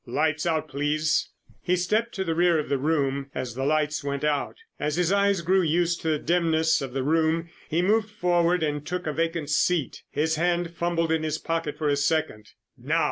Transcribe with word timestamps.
Lights 0.07 0.47
out, 0.47 0.67
please!" 0.67 1.29
He 1.61 1.75
stepped 1.75 2.15
to 2.15 2.23
the 2.23 2.33
rear 2.33 2.57
of 2.57 2.69
the 2.69 2.79
room 2.79 3.29
as 3.35 3.53
the 3.53 3.63
lights 3.65 4.03
went 4.03 4.23
out. 4.23 4.55
As 4.79 4.95
his 4.95 5.11
eyes 5.11 5.41
grew 5.41 5.61
used 5.61 6.01
to 6.01 6.09
the 6.09 6.17
dimness 6.17 6.81
of 6.81 6.93
the 6.93 7.03
room 7.03 7.49
he 7.69 7.83
moved 7.83 8.09
forward 8.09 8.63
and 8.63 8.83
took 8.83 9.05
a 9.05 9.13
vacant 9.13 9.51
seat. 9.51 10.01
His 10.09 10.37
hand 10.37 10.73
fumbled 10.73 11.11
in 11.11 11.21
his 11.21 11.37
pocket 11.37 11.77
for 11.77 11.87
a 11.87 11.95
second. 11.95 12.49
"Now!" 12.75 12.99